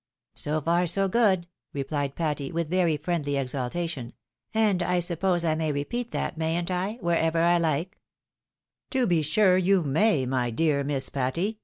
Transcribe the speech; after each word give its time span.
"So 0.33 0.59
far, 0.61 0.87
so 0.87 1.07
good," 1.07 1.45
replied 1.73 2.15
Patty, 2.15 2.51
with 2.51 2.71
very 2.71 2.97
Mendly 2.97 3.33
exulta.* 3.35 3.75
MR. 3.75 3.85
o'donagough's 3.85 3.85
libraet. 3.85 3.85
263 3.85 3.87
tion," 3.87 4.13
and 4.67 4.81
I 4.81 4.99
suppose 4.99 5.45
I 5.45 5.53
may 5.53 5.71
repeat 5.71 6.09
that, 6.09 6.37
mayn't 6.39 6.71
I, 6.71 6.93
wherever 7.01 7.39
I 7.39 7.59
like? 7.59 7.99
""To 8.97 9.05
be 9.05 9.21
sure 9.21 9.57
you 9.59 9.83
may, 9.83 10.25
my 10.25 10.49
dear 10.49 10.83
Miss 10.83 11.09
Patty 11.09 11.59